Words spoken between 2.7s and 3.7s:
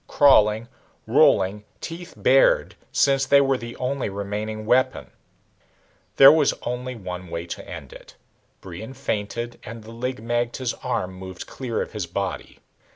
since they were